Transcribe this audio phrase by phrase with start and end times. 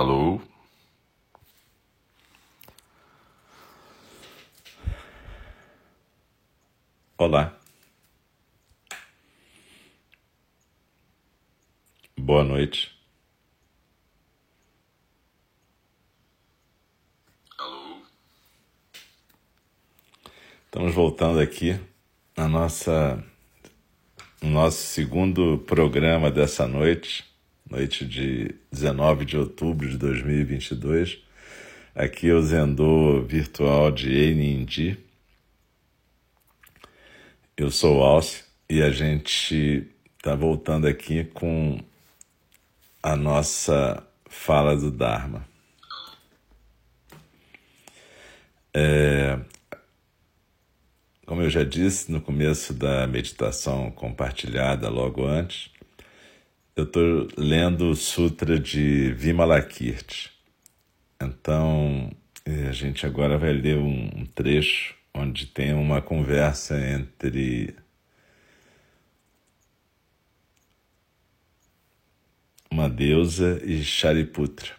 [0.00, 0.40] Alô?
[7.18, 7.54] Olá.
[12.16, 12.98] Boa noite.
[17.58, 18.00] Alô?
[20.64, 21.78] Estamos voltando aqui
[22.34, 23.22] na nossa
[24.40, 27.29] no nosso segundo programa dessa noite,
[27.70, 31.22] noite de 19 de outubro de 2022.
[31.94, 34.98] Aqui é o Zendô virtual de Enindi.
[37.56, 39.86] Eu sou o Alce e a gente
[40.16, 41.78] está voltando aqui com
[43.00, 45.46] a nossa fala do Dharma.
[48.74, 49.38] É,
[51.24, 55.70] como eu já disse no começo da meditação compartilhada logo antes,
[56.80, 60.30] eu estou lendo o Sutra de Vimalakirti.
[61.20, 62.10] Então,
[62.46, 67.74] eh, a gente agora vai ler um trecho onde tem uma conversa entre
[72.70, 74.70] uma deusa e Shariputra.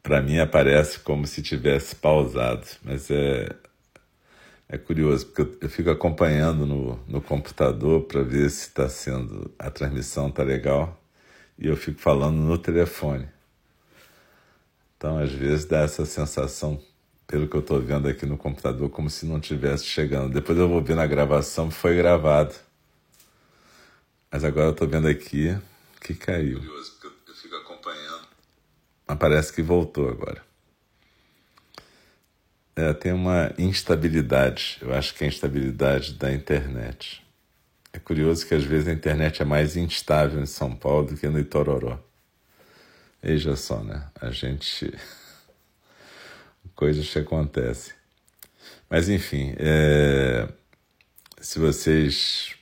[0.00, 3.48] para mim aparece como se tivesse pausado, mas é
[4.68, 9.70] é curioso porque eu, fico acompanhando no, no computador para ver se está sendo a
[9.70, 11.02] transmissão tá legal
[11.58, 13.26] e eu fico falando no telefone.
[14.96, 16.80] Então às vezes dá essa sensação
[17.32, 20.34] pelo que eu estou vendo aqui no computador como se não tivesse chegando.
[20.34, 22.54] Depois eu vou ver na gravação foi gravado.
[24.30, 25.56] Mas agora eu estou vendo aqui
[25.98, 26.58] que caiu.
[26.58, 28.28] Curioso, porque eu fico acompanhando.
[29.08, 30.42] Mas parece que voltou agora.
[32.76, 34.76] É, tem uma instabilidade.
[34.82, 37.24] Eu acho que é a instabilidade da internet.
[37.94, 41.26] É curioso que às vezes a internet é mais instável em São Paulo do que
[41.30, 41.98] no Itororó.
[43.22, 44.06] Veja só, né?
[44.20, 44.92] A gente.
[46.74, 47.94] Coisas que acontecem.
[48.88, 50.48] Mas enfim, é...
[51.40, 52.54] se vocês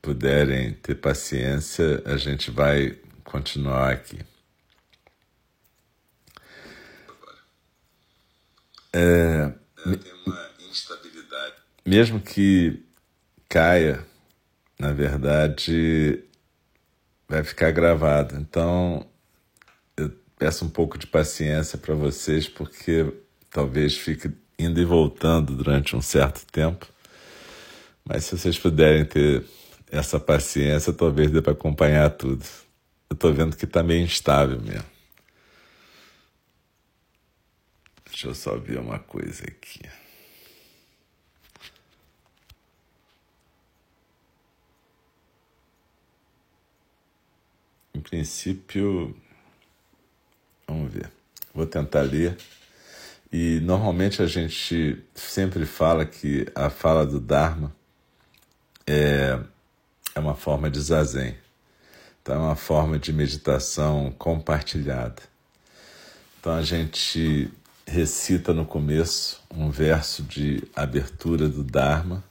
[0.00, 4.18] puderem ter paciência, a gente vai continuar aqui.
[8.92, 11.54] É, tem uma instabilidade.
[11.84, 12.84] Mesmo que
[13.48, 14.06] caia,
[14.78, 16.22] na verdade,
[17.28, 18.36] vai ficar gravado.
[18.36, 19.08] Então,
[19.96, 23.12] eu peço um pouco de paciência para vocês, porque
[23.54, 26.88] talvez fique indo e voltando durante um certo tempo.
[28.04, 29.44] Mas se vocês puderem ter
[29.92, 32.44] essa paciência, talvez dê para acompanhar tudo.
[33.08, 34.84] Eu estou vendo que está meio instável mesmo.
[38.06, 39.82] Deixa eu só ver uma coisa aqui.
[47.94, 49.16] Em princípio,
[50.66, 51.08] vamos ver.
[51.54, 52.36] Vou tentar ler.
[53.36, 57.74] E normalmente a gente sempre fala que a fala do Dharma
[58.86, 59.36] é,
[60.14, 61.36] é uma forma de zazen.
[62.22, 65.20] Então, é uma forma de meditação compartilhada.
[66.38, 67.50] Então, a gente
[67.84, 72.22] recita no começo um verso de abertura do Dharma.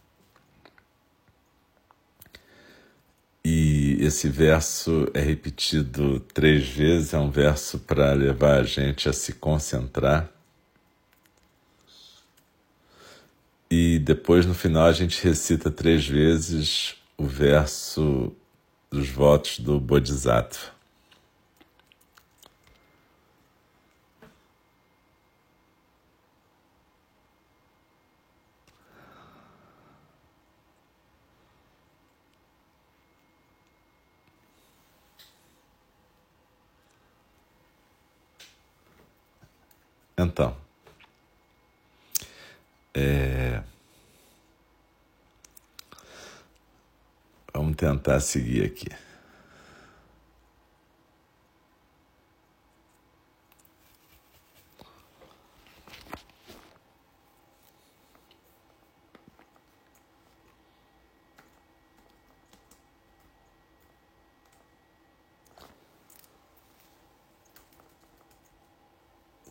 [3.44, 9.12] E esse verso é repetido três vezes, é um verso para levar a gente a
[9.12, 10.33] se concentrar.
[13.70, 18.32] E depois, no final, a gente recita três vezes o verso
[18.92, 20.72] dos votos do Bodhisattva.
[40.18, 40.56] Então,
[42.96, 43.64] é,
[47.54, 48.88] vamos tentar seguir aqui.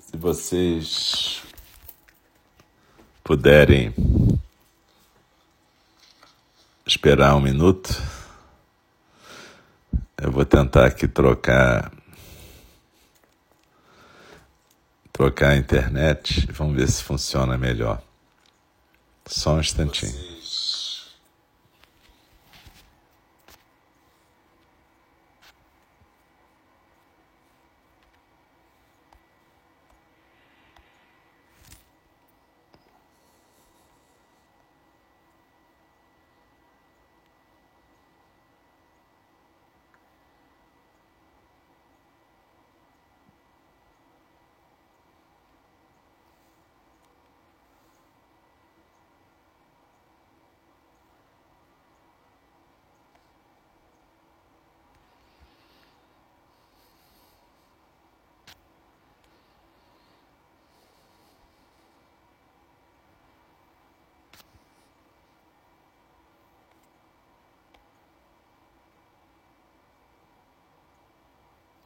[0.01, 1.42] Se vocês
[3.33, 3.95] puderem
[6.87, 7.91] esperar um minuto,
[10.21, 11.91] eu vou tentar aqui trocar
[15.11, 18.03] trocar a internet, vamos ver se funciona melhor.
[19.25, 20.32] Só um instantinho.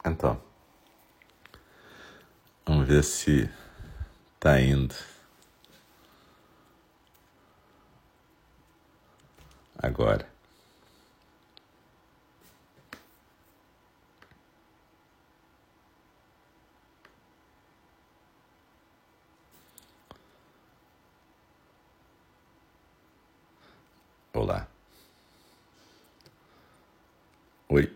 [0.06, 0.40] Então,
[2.64, 3.50] vamos ver se
[4.38, 4.94] tá indo.
[9.76, 10.28] Agora.
[24.32, 24.68] Olá.
[27.68, 27.92] Oi.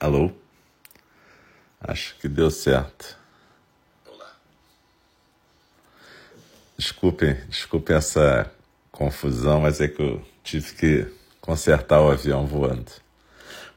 [0.00, 0.30] Alô?
[1.80, 3.16] Acho que deu certo.
[4.06, 4.36] Olá.
[6.78, 8.48] Desculpem, desculpem essa
[8.92, 11.06] confusão, mas é que eu tive que
[11.40, 12.92] consertar o avião voando.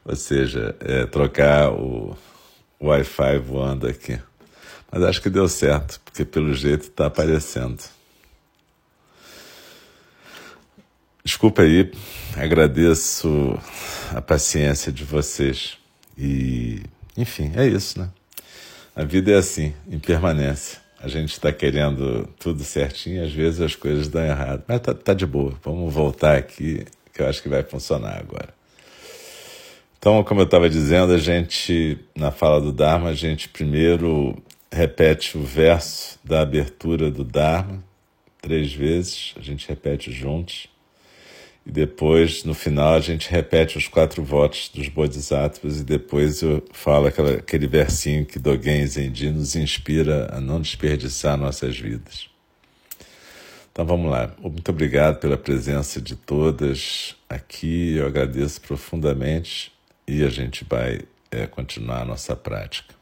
[0.04, 2.16] Ou seja, é, trocar o,
[2.80, 4.20] Wi-Fi voando aqui.
[4.92, 7.82] Mas acho que deu certo, porque pelo jeito está aparecendo.
[11.24, 11.90] Desculpa aí,
[12.36, 13.58] agradeço
[14.14, 15.78] a paciência de vocês.
[16.16, 16.84] E,
[17.16, 18.08] enfim, é isso, né?
[18.94, 20.80] A vida é assim, em permanência.
[21.00, 24.62] A gente está querendo tudo certinho, às vezes as coisas dão errado.
[24.68, 25.54] Mas tá, tá de boa.
[25.64, 28.54] Vamos voltar aqui, que eu acho que vai funcionar agora.
[29.98, 34.40] Então, como eu estava dizendo, a gente, na fala do Dharma, a gente primeiro
[34.70, 37.82] repete o verso da abertura do Dharma
[38.42, 40.66] três vezes, a gente repete juntos.
[41.64, 46.62] E depois, no final, a gente repete os quatro votos dos Bodhisattvas e depois eu
[46.72, 52.28] falo aquela, aquele versinho que Dogen Zenji nos inspira a não desperdiçar nossas vidas.
[53.70, 54.34] Então vamos lá.
[54.40, 57.96] Muito obrigado pela presença de todas aqui.
[57.96, 59.72] Eu agradeço profundamente
[60.06, 61.00] e a gente vai
[61.30, 63.01] é, continuar a nossa prática.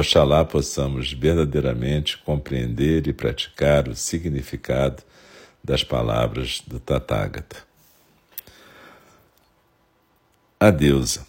[0.00, 5.02] Oxalá possamos verdadeiramente compreender e praticar o significado
[5.62, 7.56] das palavras do Tathagata.
[10.58, 11.26] A deusa.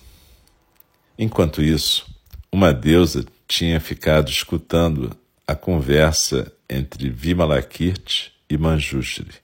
[1.20, 2.06] Enquanto isso,
[2.52, 9.36] uma deusa tinha ficado escutando a conversa entre Vimalakirti e Manjushri.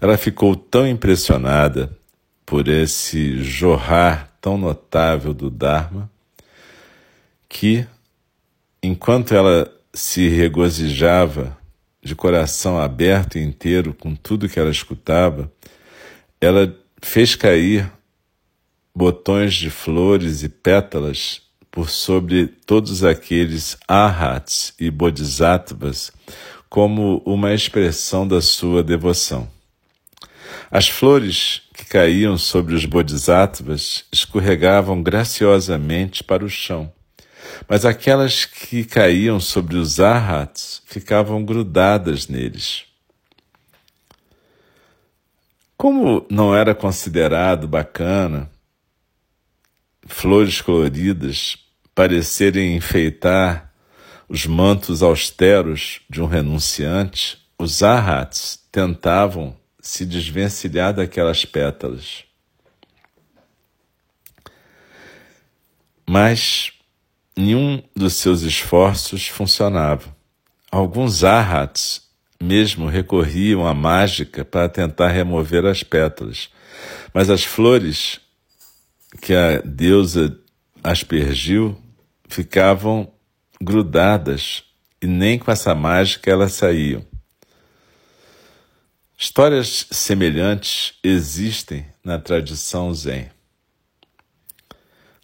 [0.00, 1.96] Ela ficou tão impressionada
[2.44, 6.10] por esse jorrar tão notável do Dharma
[7.48, 7.86] que
[8.82, 11.56] enquanto ela se regozijava
[12.02, 15.50] de coração aberto e inteiro com tudo que ela escutava,
[16.40, 17.90] ela fez cair
[18.94, 26.10] botões de flores e pétalas por sobre todos aqueles arhats e bodhisattvas
[26.70, 29.48] como uma expressão da sua devoção.
[30.70, 36.90] As flores que caíam sobre os bodhisattvas escorregavam graciosamente para o chão,
[37.68, 42.84] mas aquelas que caíam sobre os arhats ficavam grudadas neles.
[45.76, 48.50] Como não era considerado bacana
[50.06, 51.58] flores coloridas
[51.94, 53.72] parecerem enfeitar
[54.28, 62.24] os mantos austeros de um renunciante, os arhats tentavam se desvencilhar daquelas pétalas.
[66.08, 66.72] Mas
[67.36, 70.14] nenhum dos seus esforços funcionava.
[70.70, 72.02] Alguns arhats
[72.42, 76.48] mesmo recorriam à mágica para tentar remover as pétalas,
[77.12, 78.20] mas as flores
[79.20, 80.38] que a deusa
[80.82, 81.80] aspergiu
[82.28, 83.10] ficavam
[83.60, 84.64] grudadas
[85.00, 87.04] e nem com essa mágica elas saíam.
[89.18, 93.30] Histórias semelhantes existem na tradição Zen.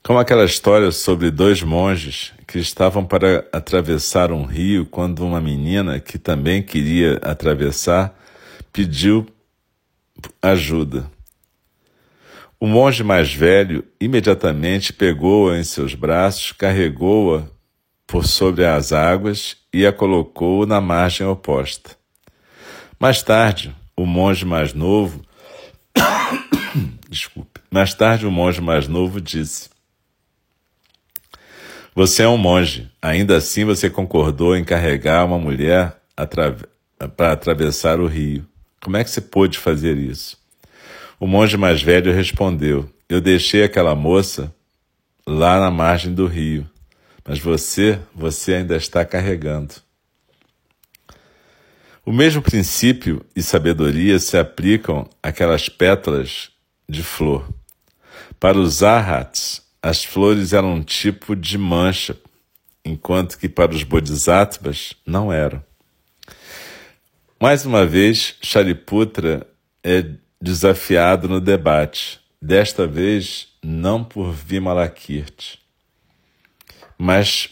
[0.04, 6.00] Como aquela história sobre dois monges que estavam para atravessar um rio quando uma menina
[6.00, 8.12] que também queria atravessar
[8.72, 9.24] pediu
[10.42, 11.08] ajuda.
[12.58, 17.44] O monge mais velho imediatamente pegou-a em seus braços, carregou-a
[18.04, 21.96] por sobre as águas e a colocou na margem oposta.
[22.98, 25.24] Mais tarde, o monge mais novo.
[27.08, 27.60] Desculpe.
[27.70, 29.71] Mais tarde, o monge mais novo disse:
[31.94, 35.94] Você é um monge, ainda assim você concordou em carregar uma mulher
[37.16, 38.48] para atravessar o rio.
[38.82, 40.38] Como é que você pôde fazer isso?
[41.20, 44.54] O monge mais velho respondeu: Eu deixei aquela moça
[45.26, 46.66] lá na margem do rio,
[47.26, 49.74] mas você, você ainda está carregando.
[52.06, 56.50] O mesmo princípio e sabedoria se aplicam àquelas pétalas
[56.88, 57.46] de flor.
[58.40, 62.16] Para os arhats, as flores eram um tipo de mancha,
[62.84, 65.62] enquanto que para os bodhisattvas não eram.
[67.40, 69.44] Mais uma vez, Shariputra
[69.82, 70.04] é
[70.40, 75.58] desafiado no debate, desta vez não por Vimalakirti,
[76.96, 77.50] mas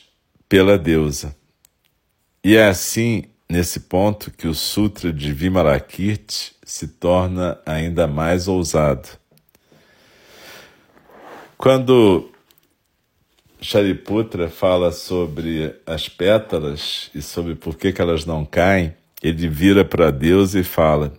[0.48, 1.34] pela deusa.
[2.42, 9.19] E é assim, nesse ponto, que o Sutra de Vimalakirti se torna ainda mais ousado.
[11.60, 12.30] Quando
[13.60, 19.84] Shariputra fala sobre as pétalas e sobre por que, que elas não caem, ele vira
[19.84, 21.12] para Deus e fala: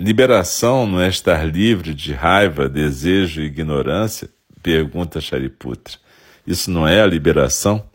[0.00, 4.28] Liberação não é estar livre de raiva, desejo e ignorância?
[4.60, 5.98] Pergunta Shariputra.
[6.44, 7.88] Isso não é a liberação?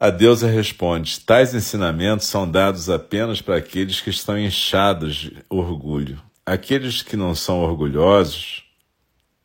[0.00, 6.20] A deusa responde: tais ensinamentos são dados apenas para aqueles que estão inchados de orgulho.
[6.44, 8.66] Aqueles que não são orgulhosos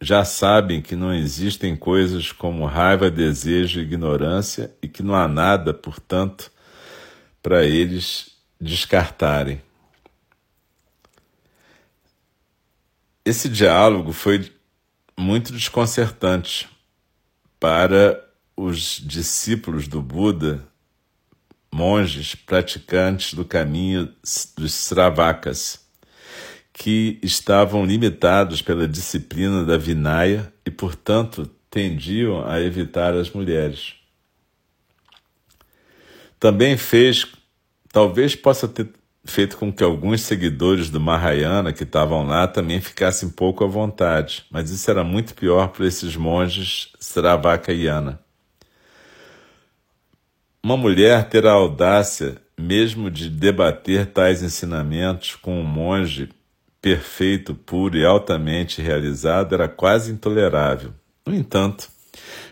[0.04, 5.28] já sabem que não existem coisas como raiva, desejo e ignorância e que não há
[5.30, 6.52] nada, portanto,
[7.42, 9.62] para eles descartarem.
[13.24, 14.52] Esse diálogo foi
[15.18, 16.68] muito desconcertante
[17.58, 18.22] para
[18.58, 20.68] os discípulos do Buda,
[21.74, 24.14] monges praticantes do caminho
[24.58, 25.83] dos Sravakas,
[26.74, 33.94] que estavam limitados pela disciplina da Vinaya e, portanto, tendiam a evitar as mulheres.
[36.40, 37.28] Também fez,
[37.92, 38.90] talvez possa ter
[39.24, 44.44] feito com que alguns seguidores do Mahayana que estavam lá também ficassem pouco à vontade,
[44.52, 48.20] mas isso era muito pior para esses monges Sravakayana.
[50.62, 56.30] Uma mulher ter a audácia mesmo de debater tais ensinamentos com um monge
[56.84, 60.94] perfeito, puro e altamente realizado era quase intolerável.
[61.26, 61.90] No entanto,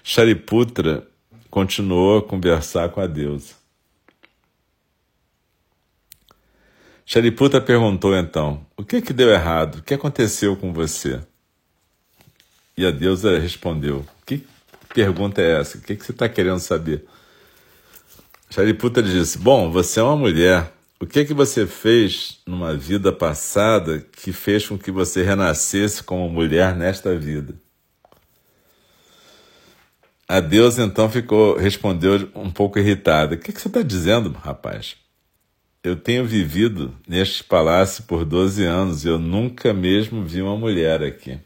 [0.02, 1.06] Shariputra
[1.50, 3.56] continuou a conversar com a deusa.
[7.06, 9.80] Shariputa perguntou então: O que que deu errado?
[9.80, 11.20] O que aconteceu com você?
[12.78, 14.48] E a deusa respondeu: Que
[14.94, 15.78] pergunta é essa?
[15.78, 17.06] O que, que você está querendo saber?
[18.50, 20.72] Shariputa disse: Bom, você é uma mulher.
[21.02, 26.30] O que que você fez numa vida passada que fez com que você renascesse como
[26.30, 27.56] mulher nesta vida?
[30.32, 34.96] a deusa então ficou, respondeu um pouco irritada: O que, que você está dizendo, rapaz?
[35.84, 41.04] Eu tenho vivido neste palácio por 12 anos e eu nunca mesmo vi uma mulher
[41.04, 41.38] aqui.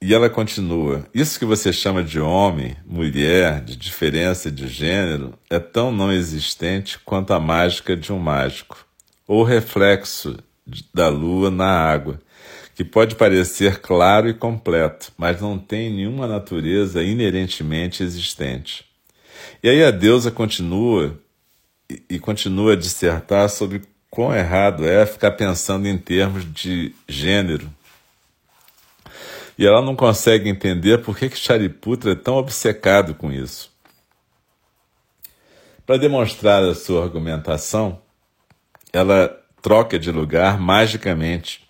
[0.00, 5.58] E ela continua: Isso que você chama de homem, mulher, de diferença de gênero, é
[5.58, 8.86] tão não existente quanto a mágica de um mágico,
[9.26, 10.36] ou o reflexo
[10.94, 12.20] da lua na água,
[12.76, 18.84] que pode parecer claro e completo, mas não tem nenhuma natureza inerentemente existente.
[19.62, 21.18] E aí a deusa continua
[21.90, 27.68] e, e continua a dissertar sobre quão errado é ficar pensando em termos de gênero
[29.58, 33.76] e ela não consegue entender por que, que Shariputra é tão obcecado com isso.
[35.84, 38.00] Para demonstrar a sua argumentação,
[38.92, 39.28] ela
[39.60, 41.68] troca de lugar magicamente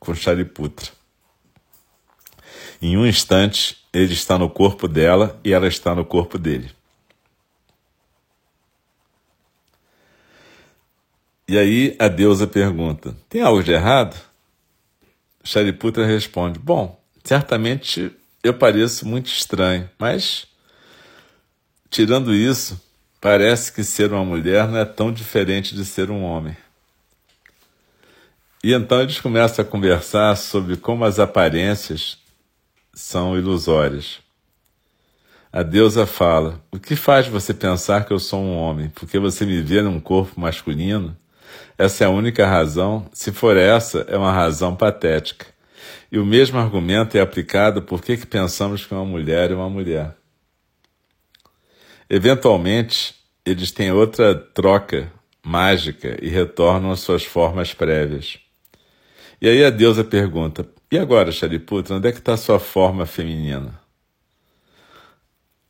[0.00, 0.90] com Shariputra.
[2.82, 6.72] Em um instante, ele está no corpo dela e ela está no corpo dele.
[11.46, 14.16] E aí a deusa pergunta: Tem algo de errado?
[15.44, 16.99] Shariputra responde: Bom,
[17.30, 18.10] Certamente
[18.42, 20.48] eu pareço muito estranho, mas
[21.88, 22.82] tirando isso,
[23.20, 26.56] parece que ser uma mulher não é tão diferente de ser um homem.
[28.64, 32.18] E então eles começam a conversar sobre como as aparências
[32.92, 34.18] são ilusórias.
[35.52, 38.88] A deusa fala: O que faz você pensar que eu sou um homem?
[38.88, 41.16] Porque você me vê num corpo masculino?
[41.78, 43.08] Essa é a única razão?
[43.12, 45.59] Se for essa, é uma razão patética.
[46.10, 50.16] E o mesmo argumento é aplicado por que pensamos que uma mulher é uma mulher.
[52.08, 58.38] Eventualmente, eles têm outra troca mágica e retornam às suas formas prévias.
[59.40, 63.80] E aí a deusa pergunta: E agora, Shariputra, onde é que está sua forma feminina?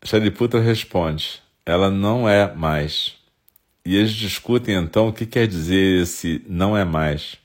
[0.03, 3.17] Shariputra responde: Ela não é mais.
[3.85, 7.39] E eles discutem então o que quer dizer esse não é mais.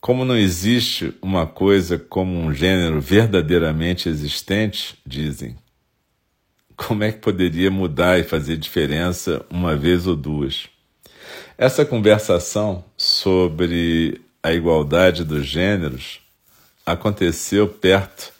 [0.00, 5.56] Como não existe uma coisa como um gênero verdadeiramente existente, dizem,
[6.76, 10.68] como é que poderia mudar e fazer diferença uma vez ou duas?
[11.58, 16.20] Essa conversação sobre a igualdade dos gêneros
[16.84, 18.32] aconteceu perto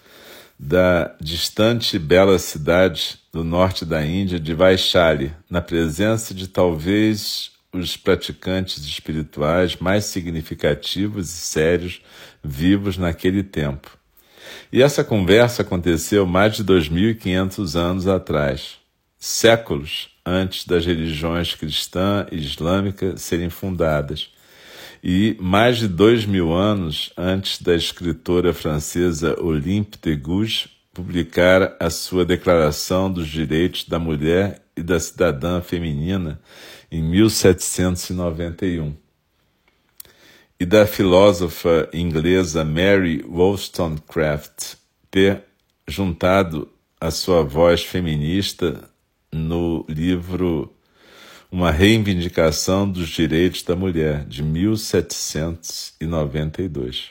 [0.59, 7.51] da distante e bela cidade do norte da Índia de Vaishali, na presença de talvez
[7.78, 12.00] os praticantes espirituais mais significativos e sérios
[12.42, 13.96] vivos naquele tempo.
[14.72, 18.78] E essa conversa aconteceu mais de 2.500 anos atrás,
[19.18, 24.30] séculos antes das religiões cristã e islâmica serem fundadas,
[25.02, 31.90] e mais de dois mil anos antes da escritora francesa Olympe de Gouges publicar a
[31.90, 36.40] sua Declaração dos Direitos da Mulher e da Cidadã Feminina
[36.90, 38.96] em 1791,
[40.59, 44.77] e da filósofa inglesa Mary Wollstonecraft
[45.11, 45.44] ter
[45.87, 48.88] juntado a sua voz feminista
[49.31, 50.75] no livro
[51.53, 57.11] Uma Reivindicação dos Direitos da Mulher, de 1792.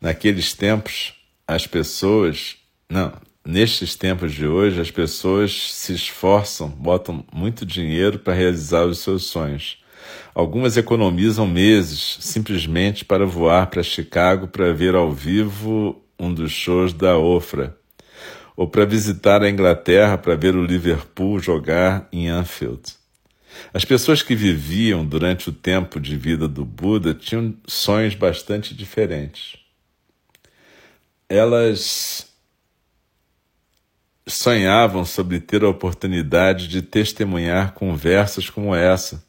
[0.00, 1.14] Naqueles tempos,
[1.46, 2.56] as pessoas.
[2.88, 3.12] Não,
[3.44, 9.24] nestes tempos de hoje, as pessoas se esforçam, botam muito dinheiro para realizar os seus
[9.24, 9.78] sonhos.
[10.34, 16.92] Algumas economizam meses simplesmente para voar para Chicago para ver ao vivo um dos shows
[16.92, 17.76] da Ofra,
[18.56, 22.82] ou para visitar a Inglaterra para ver o Liverpool jogar em Anfield.
[23.72, 29.58] As pessoas que viviam durante o tempo de vida do Buda tinham sonhos bastante diferentes.
[31.28, 32.29] Elas
[34.26, 39.24] sonhavam sobre ter a oportunidade de testemunhar conversas como essa,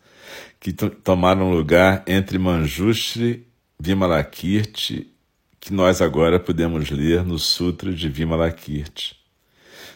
[0.59, 3.47] que tomaram lugar entre Manjushri
[3.79, 5.11] Vimalakirti,
[5.59, 9.15] que nós agora podemos ler no Sutra de Vimalakirti.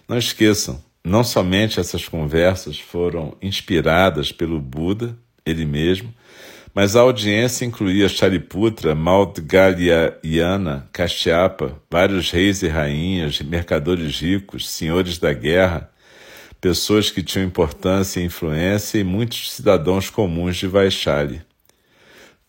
[0.08, 6.12] Não esqueçam, não somente essas conversas foram inspiradas pelo Buda, ele mesmo,
[6.76, 15.32] mas a audiência incluía Shariputra, Maudgalyayana, Kashyapa, vários reis e rainhas, mercadores ricos, senhores da
[15.32, 15.90] guerra,
[16.60, 21.42] pessoas que tinham importância e influência e muitos cidadãos comuns de Vaishali.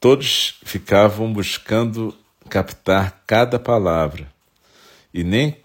[0.01, 2.13] Todos ficavam buscando
[2.49, 4.27] captar cada palavra
[5.15, 5.57] e nem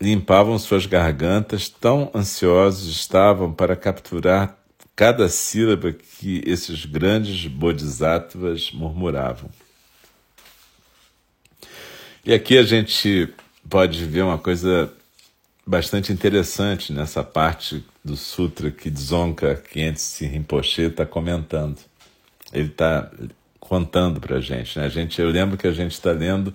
[0.00, 4.58] limpavam suas gargantas, tão ansiosos estavam para capturar
[5.02, 9.50] cada sílaba que esses grandes bodhisattvas murmuravam.
[12.24, 13.28] E aqui a gente
[13.68, 14.92] pode ver uma coisa
[15.66, 21.80] bastante interessante nessa parte do sutra que Dzongkha Khyentse Rinpoche está comentando.
[22.52, 23.10] Ele está
[23.58, 24.84] contando para gente, né?
[24.84, 25.20] A gente.
[25.20, 26.54] Eu lembro que a gente está lendo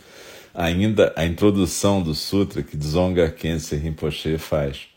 [0.54, 4.88] ainda a introdução do sutra que Dzongkha Khyentse Rinpoche faz.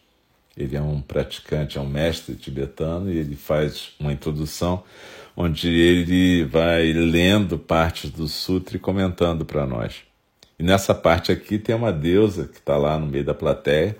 [0.60, 4.84] Ele é um praticante, é um mestre tibetano e ele faz uma introdução
[5.34, 10.02] onde ele vai lendo partes do sutra e comentando para nós.
[10.58, 13.96] E nessa parte aqui tem uma deusa que está lá no meio da plateia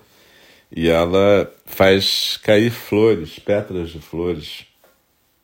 [0.70, 4.66] e ela faz cair flores, pétalas de flores,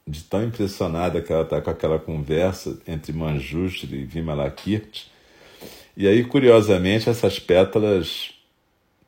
[0.07, 5.11] de tão impressionada que ela está com aquela conversa entre Manjushri e Vimalakirti.
[5.97, 8.36] E aí, curiosamente, essas pétalas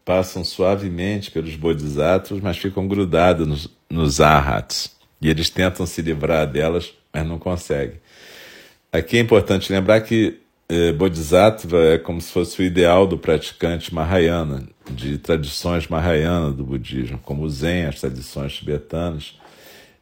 [0.08, 4.96] passam suavemente pelos bodhisattvas, mas ficam grudadas nos, nos arhats.
[5.20, 8.00] E eles tentam se livrar delas, mas não conseguem.
[8.90, 13.94] Aqui é importante lembrar que eh, Bodhisattva é como se fosse o ideal do praticante
[13.94, 19.38] Mahayana, de tradições Mahayana do budismo, como o Zen, as tradições tibetanas.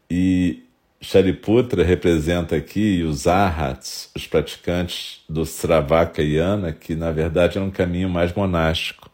[0.09, 0.63] E
[1.01, 8.09] Shariputra representa aqui os Arhats, os praticantes do Sravakayana, que na verdade é um caminho
[8.09, 9.06] mais monástico.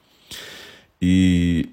[1.04, 1.68] E,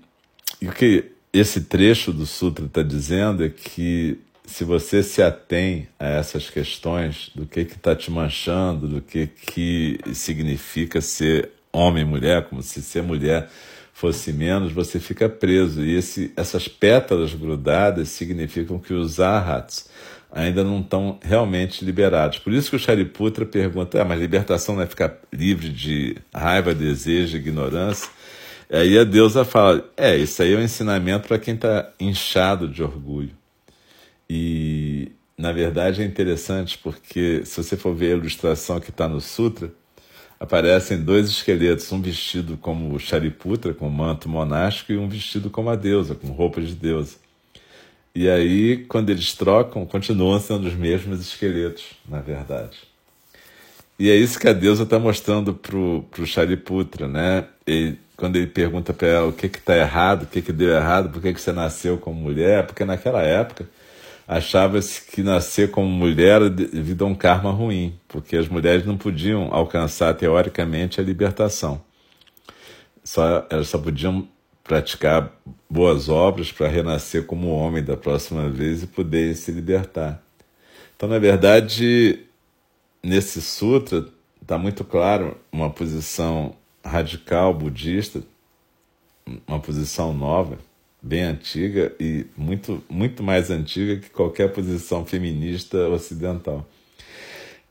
[0.59, 5.87] e o que esse trecho do Sutra está dizendo é que se você se atém
[5.99, 12.05] a essas questões do que está te manchando, do que, que significa ser homem e
[12.05, 13.47] mulher, como se ser mulher
[13.93, 15.85] fosse menos, você fica preso.
[15.85, 19.87] E esse, essas pétalas grudadas significam que os arhats
[20.31, 22.39] ainda não estão realmente liberados.
[22.39, 26.73] Por isso que o Shariputra pergunta: ah, mas libertação não é ficar livre de raiva,
[26.73, 28.09] desejo, ignorância?
[28.71, 32.83] Aí a deusa fala: é, isso aí é um ensinamento para quem está inchado de
[32.83, 33.31] orgulho.
[34.29, 39.19] E, na verdade, é interessante porque, se você for ver a ilustração que está no
[39.19, 39.71] Sutra,
[40.39, 45.75] aparecem dois esqueletos, um vestido como Shariputra, com manto monástico, e um vestido como a
[45.75, 47.17] deusa, com roupa de deusa.
[48.13, 52.77] E aí, quando eles trocam, continuam sendo os mesmos esqueletos, na verdade.
[53.97, 57.45] E é isso que a deusa está mostrando para o Shariputra, né?
[57.67, 61.09] E quando ele pergunta para ela o que está errado, o que, que deu errado,
[61.09, 63.67] por que, que você nasceu como mulher, porque naquela época
[64.27, 68.97] achava-se que nascer como mulher era devido a um karma ruim, porque as mulheres não
[68.97, 71.81] podiam alcançar teoricamente a libertação.
[73.03, 74.27] Só, elas só podiam
[74.63, 75.31] praticar
[75.67, 80.21] boas obras para renascer como homem da próxima vez e poder se libertar.
[80.95, 82.19] Então, na verdade,
[83.01, 84.05] nesse sutra
[84.41, 86.55] está muito claro uma posição
[86.89, 88.23] radical budista,
[89.47, 90.57] uma posição nova,
[91.01, 96.67] bem antiga e muito, muito mais antiga que qualquer posição feminista ocidental.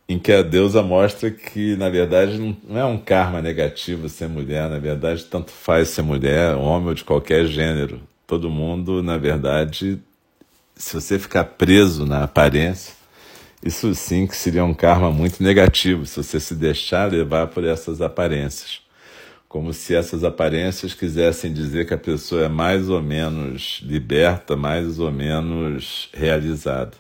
[0.09, 4.71] Em que a deusa mostra que, na verdade, não é um karma negativo ser mulher,
[4.71, 8.01] na verdade, tanto faz ser mulher, homem ou de qualquer gênero.
[8.27, 10.01] Todo mundo, na verdade,
[10.75, 12.95] se você ficar preso na aparência,
[13.63, 18.01] isso sim que seria um karma muito negativo, se você se deixar levar por essas
[18.01, 18.81] aparências
[19.49, 24.99] como se essas aparências quisessem dizer que a pessoa é mais ou menos liberta, mais
[24.99, 26.93] ou menos realizada.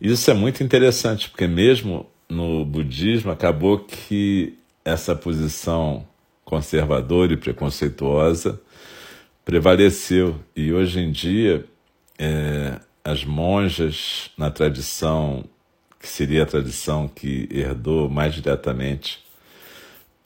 [0.00, 6.04] Isso é muito interessante, porque mesmo no budismo acabou que essa posição
[6.44, 8.60] conservadora e preconceituosa
[9.44, 10.34] prevaleceu.
[10.56, 11.64] E hoje em dia,
[12.18, 15.44] é, as monjas, na tradição,
[16.00, 19.29] que seria a tradição que herdou mais diretamente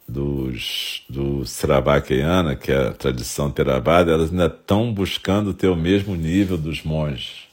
[0.07, 6.15] dos, do Sravakayana, que é a tradição Theravada, elas ainda estão buscando ter o mesmo
[6.15, 7.45] nível dos monges.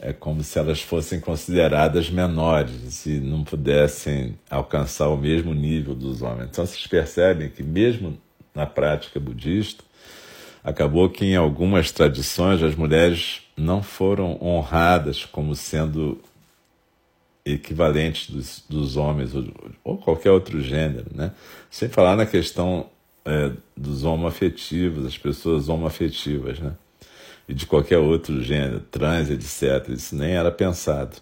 [0.00, 6.22] É como se elas fossem consideradas menores e não pudessem alcançar o mesmo nível dos
[6.22, 6.48] homens.
[6.50, 8.16] Então vocês percebem que mesmo
[8.58, 9.84] na prática budista,
[10.64, 16.20] acabou que em algumas tradições as mulheres não foram honradas como sendo
[17.44, 19.44] equivalentes dos, dos homens ou,
[19.84, 21.32] ou, qualquer outro gênero, né?
[21.70, 22.88] Sem falar na questão
[23.24, 26.72] é, dos homoafetivos, as pessoas homoafetivas, né?
[27.48, 29.88] E de qualquer outro gênero, trans, etc.
[29.88, 31.16] Isso nem era pensado.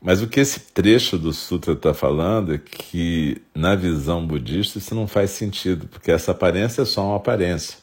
[0.00, 4.96] Mas o que esse trecho do Sutra está falando é que, na visão budista, isso
[4.96, 7.78] não faz sentido, porque essa aparência é só uma aparência.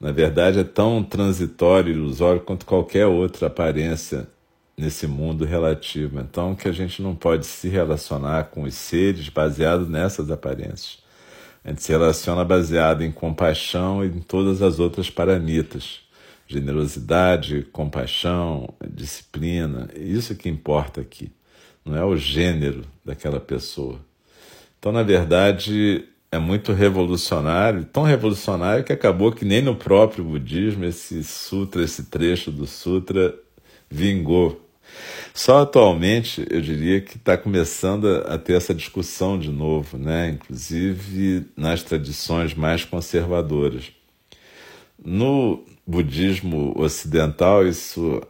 [0.00, 4.26] Na verdade, é tão transitório e ilusório quanto qualquer outra aparência
[4.76, 6.20] nesse mundo relativo.
[6.20, 10.98] Então, que a gente não pode se relacionar com os seres baseado nessas aparências.
[11.64, 16.00] A gente se relaciona baseado em compaixão e em todas as outras paramitas.
[16.46, 21.32] Generosidade, compaixão, disciplina, isso que importa aqui.
[21.84, 23.98] Não é o gênero daquela pessoa.
[24.78, 30.84] Então, na verdade, é muito revolucionário, tão revolucionário que acabou que nem no próprio budismo
[30.84, 33.34] esse sutra, esse trecho do sutra
[33.88, 34.63] vingou.
[35.32, 40.30] Só atualmente eu diria que está começando a ter essa discussão de novo, né?
[40.30, 43.90] inclusive nas tradições mais conservadoras.
[45.04, 48.22] No budismo ocidental, isso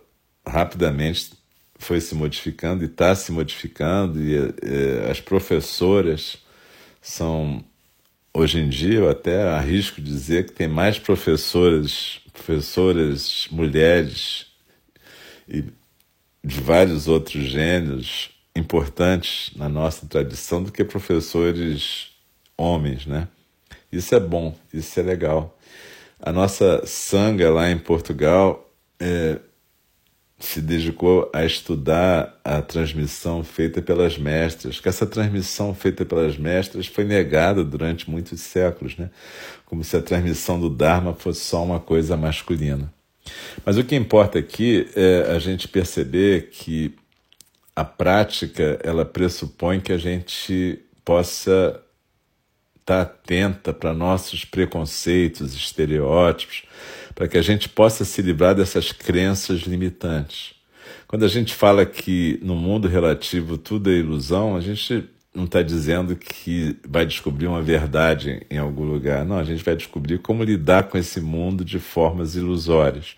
[0.47, 1.33] rapidamente
[1.77, 6.39] foi se modificando e está se modificando, e eh, as professoras
[7.01, 7.63] são,
[8.33, 14.47] hoje em dia, eu até arrisco dizer que tem mais professoras, professoras mulheres
[15.49, 15.65] e
[16.45, 22.11] de vários outros gêneros importantes na nossa tradição do que professores
[22.57, 23.29] homens, né?
[23.91, 25.59] Isso é bom, isso é legal.
[26.21, 29.39] A nossa sanga lá em Portugal é,
[30.39, 36.87] se dedicou a estudar a transmissão feita pelas mestras, que essa transmissão feita pelas mestras
[36.87, 39.11] foi negada durante muitos séculos, né?
[39.65, 42.93] como se a transmissão do Dharma fosse só uma coisa masculina.
[43.65, 46.95] Mas o que importa aqui é a gente perceber que
[47.75, 51.81] a prática ela pressupõe que a gente possa
[52.79, 56.63] estar atenta para nossos preconceitos, estereótipos,
[57.15, 60.55] para que a gente possa se livrar dessas crenças limitantes.
[61.07, 65.63] Quando a gente fala que no mundo relativo tudo é ilusão, a gente não está
[65.63, 69.25] dizendo que vai descobrir uma verdade em algum lugar.
[69.25, 73.17] Não, a gente vai descobrir como lidar com esse mundo de formas ilusórias.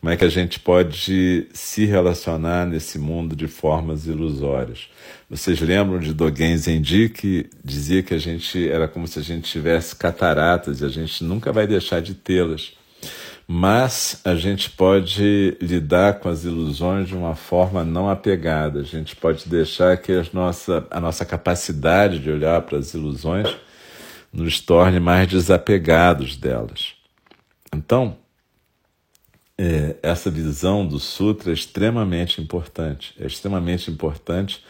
[0.00, 4.88] Como é que a gente pode se relacionar nesse mundo de formas ilusórias?
[5.28, 9.50] Vocês lembram de Dogen Zenji que dizia que a gente era como se a gente
[9.50, 12.74] tivesse cataratas e a gente nunca vai deixar de tê-las.
[13.50, 18.80] Mas a gente pode lidar com as ilusões de uma forma não apegada.
[18.80, 23.56] A gente pode deixar que a nossa, a nossa capacidade de olhar para as ilusões
[24.30, 26.92] nos torne mais desapegados delas.
[27.74, 28.18] Então,
[29.56, 33.14] é, essa visão do Sutra é extremamente importante.
[33.18, 34.62] É extremamente importante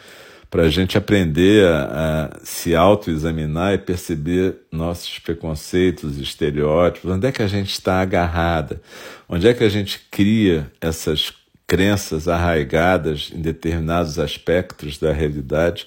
[0.50, 7.32] para a gente aprender a, a se autoexaminar e perceber nossos preconceitos, estereótipos, onde é
[7.32, 8.80] que a gente está agarrada,
[9.28, 11.32] onde é que a gente cria essas
[11.66, 15.86] crenças arraigadas em determinados aspectos da realidade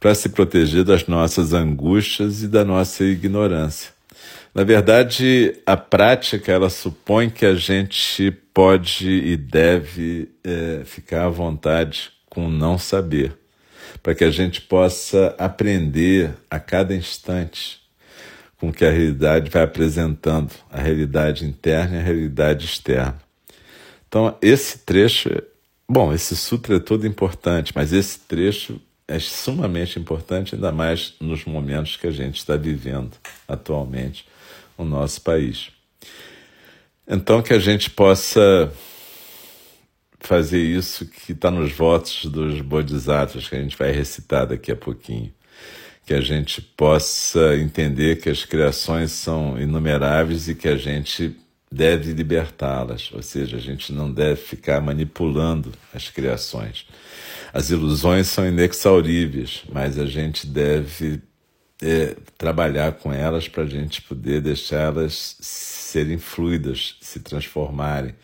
[0.00, 3.92] para se proteger das nossas angústias e da nossa ignorância.
[4.52, 11.28] Na verdade, a prática ela supõe que a gente pode e deve é, ficar à
[11.28, 13.39] vontade com não saber
[14.02, 17.80] para que a gente possa aprender a cada instante
[18.58, 23.18] com que a realidade vai apresentando, a realidade interna e a realidade externa.
[24.06, 25.30] Então, esse trecho,
[25.88, 31.44] bom, esse sutra é todo importante, mas esse trecho é sumamente importante, ainda mais nos
[31.44, 33.12] momentos que a gente está vivendo
[33.48, 34.26] atualmente
[34.78, 35.70] no nosso país.
[37.08, 38.72] Então, que a gente possa
[40.20, 44.76] fazer isso que está nos votos dos bodhisattvas, que a gente vai recitar daqui a
[44.76, 45.32] pouquinho.
[46.06, 51.36] Que a gente possa entender que as criações são inumeráveis e que a gente
[51.72, 56.86] deve libertá-las, ou seja, a gente não deve ficar manipulando as criações.
[57.52, 61.22] As ilusões são inexauríveis, mas a gente deve
[61.80, 68.14] é, trabalhar com elas para a gente poder deixá-las serem fluidas, se transformarem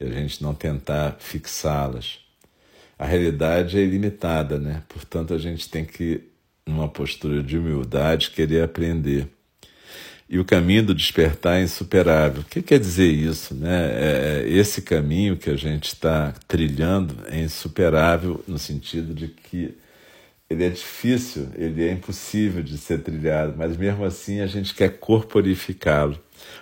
[0.00, 2.20] e a gente não tentar fixá-las.
[2.98, 4.82] A realidade é ilimitada, né?
[4.88, 6.22] Portanto, a gente tem que,
[6.66, 9.28] numa postura de humildade, querer aprender.
[10.28, 12.42] E o caminho do despertar é insuperável.
[12.42, 13.54] O que quer dizer isso?
[13.54, 13.90] Né?
[13.92, 19.76] É, é esse caminho que a gente está trilhando é insuperável no sentido de que
[20.48, 24.98] ele é difícil, ele é impossível de ser trilhado, mas mesmo assim a gente quer
[24.98, 26.18] corporificá-lo.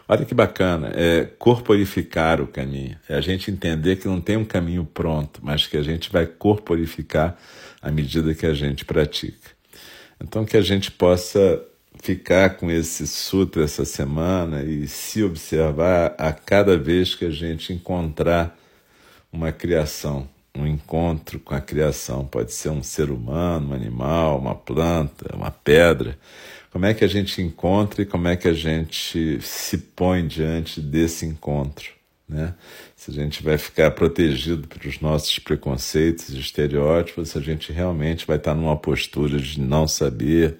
[0.06, 4.44] Olha que bacana, é corporificar o caminho, é a gente entender que não tem um
[4.44, 7.36] caminho pronto, mas que a gente vai corporificar
[7.80, 9.50] à medida que a gente pratica.
[10.20, 11.62] Então, que a gente possa
[12.02, 17.72] ficar com esse sutra essa semana e se observar a cada vez que a gente
[17.72, 18.56] encontrar
[19.32, 22.26] uma criação, um encontro com a criação.
[22.26, 26.18] Pode ser um ser humano, um animal, uma planta, uma pedra.
[26.74, 30.80] Como é que a gente encontra e como é que a gente se põe diante
[30.80, 31.92] desse encontro?
[32.28, 32.52] Né?
[32.96, 38.26] Se a gente vai ficar protegido pelos nossos preconceitos e estereótipos, se a gente realmente
[38.26, 40.56] vai estar numa postura de não saber,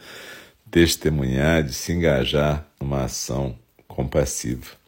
[0.71, 4.84] testemunhar, de se engajar numa ação compassiva.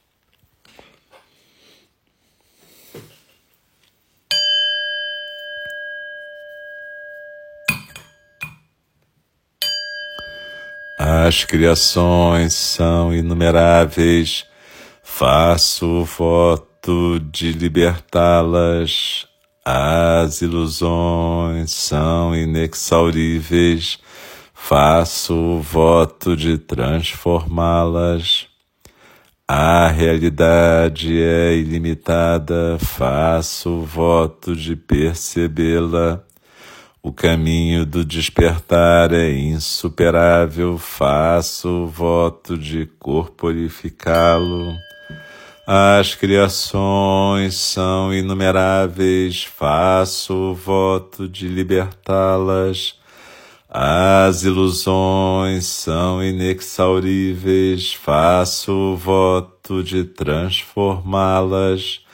[11.08, 14.44] As criações são inumeráveis,
[15.04, 19.24] faço voto de libertá-las.
[19.64, 24.00] As ilusões são inexauríveis,
[24.52, 28.48] faço voto de transformá-las.
[29.46, 36.25] A realidade é ilimitada, faço voto de percebê-la.
[37.06, 44.76] O caminho do despertar é insuperável, faço voto de corporificá-lo.
[45.64, 52.96] As criações são inumeráveis, faço voto de libertá-las.
[53.70, 62.04] As ilusões são inexauríveis, faço o voto de transformá-las.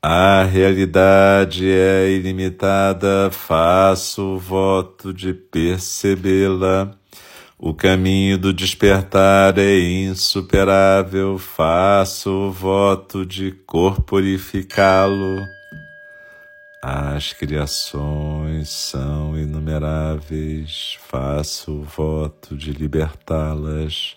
[0.00, 6.94] A realidade é ilimitada, faço o voto de percebê-la.
[7.58, 15.44] O caminho do despertar é insuperável, faço o voto de corporificá-lo.
[16.80, 24.16] As criações são inumeráveis, faço o voto de libertá-las.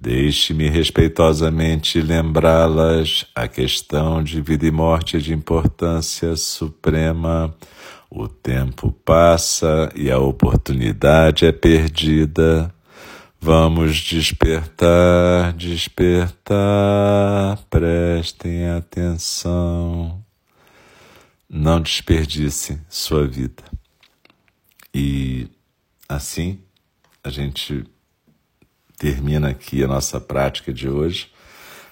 [0.00, 7.54] Deixe-me respeitosamente lembrá-las a questão de vida e morte é de importância suprema.
[8.10, 12.74] O tempo passa e a oportunidade é perdida.
[13.38, 16.48] Vamos despertar, despertar,
[17.68, 20.24] prestem atenção
[21.50, 23.64] não desperdice sua vida.
[24.94, 25.48] E
[26.08, 26.60] assim
[27.24, 27.84] a gente
[29.00, 31.32] termina aqui a nossa prática de hoje.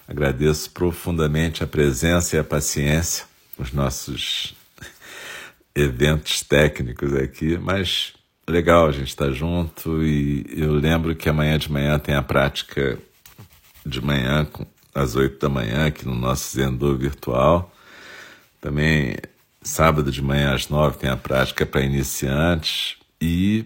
[0.07, 3.25] Agradeço profundamente a presença e a paciência,
[3.57, 4.53] os nossos
[5.73, 8.13] eventos técnicos aqui, mas
[8.47, 12.21] legal a gente estar tá junto e eu lembro que amanhã de manhã tem a
[12.21, 12.99] prática
[13.83, 14.47] de manhã
[14.93, 17.73] às oito da manhã aqui no nosso Zendô virtual.
[18.61, 19.17] Também
[19.61, 23.65] Sábado de manhã às nove tem a prática para iniciantes e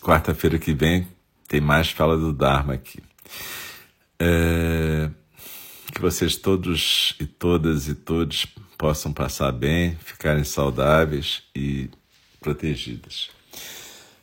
[0.00, 1.06] quarta-feira que vem
[1.48, 3.02] tem mais fala do Dharma aqui.
[4.20, 5.10] É,
[5.92, 11.90] que vocês todos e todas e todos possam passar bem, ficarem saudáveis e
[12.38, 13.30] protegidas.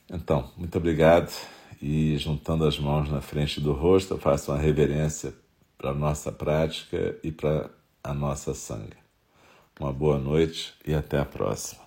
[0.09, 1.33] Então, muito obrigado
[1.81, 5.33] e juntando as mãos na frente do rosto, eu faço uma reverência
[5.77, 7.69] para a nossa prática e para
[8.03, 8.97] a nossa sangue.
[9.79, 11.84] Uma boa noite e até a próxima.